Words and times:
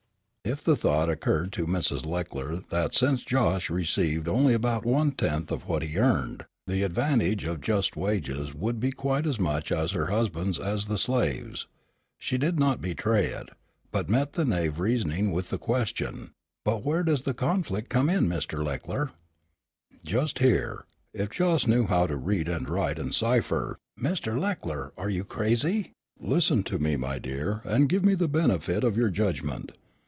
If 0.43 0.63
the 0.63 0.75
thought 0.75 1.07
occurred 1.07 1.53
to 1.53 1.67
Mrs. 1.67 2.03
Leckler 2.03 2.63
that, 2.71 2.95
since 2.95 3.23
Josh 3.23 3.69
received 3.69 4.27
only 4.27 4.55
about 4.55 4.83
one 4.83 5.11
tenth 5.11 5.51
of 5.51 5.67
what 5.67 5.83
he 5.83 5.99
earned, 5.99 6.45
the 6.65 6.81
advantage 6.81 7.43
of 7.43 7.61
just 7.61 7.95
wages 7.95 8.51
would 8.55 8.79
be 8.79 8.91
quite 8.91 9.27
as 9.27 9.39
much 9.39 9.69
her 9.69 10.07
husband's 10.07 10.57
as 10.57 10.87
the 10.87 10.97
slave's, 10.97 11.67
she 12.17 12.39
did 12.39 12.59
not 12.59 12.81
betray 12.81 13.27
it, 13.27 13.49
but 13.91 14.09
met 14.09 14.33
the 14.33 14.43
naïve 14.43 14.79
reasoning 14.79 15.31
with 15.31 15.51
the 15.51 15.59
question, 15.59 16.31
"But 16.65 16.83
where 16.83 17.03
does 17.03 17.21
the 17.21 17.35
conflict 17.35 17.89
come 17.89 18.09
in, 18.09 18.27
Mr. 18.27 18.65
Leckler?" 18.65 19.11
"Just 20.03 20.39
here. 20.39 20.85
If 21.13 21.29
Josh 21.29 21.67
knew 21.67 21.85
how 21.85 22.07
to 22.07 22.17
read 22.17 22.47
and 22.49 22.67
write 22.67 22.97
and 22.97 23.13
cipher" 23.13 23.77
"Mr. 24.01 24.39
Leckler, 24.41 24.91
are 24.97 25.09
you 25.11 25.23
crazy!" 25.23 25.91
"Listen 26.19 26.63
to 26.63 26.79
me, 26.79 26.95
my 26.95 27.19
dear, 27.19 27.61
and 27.63 27.87
give 27.87 28.03
me 28.03 28.15
the 28.15 28.27
benefit 28.27 28.83
of 28.83 28.97
your 28.97 29.09
judgment. 29.11 29.73